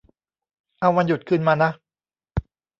[0.79, 1.69] เอาวันหยุดคืนมานะ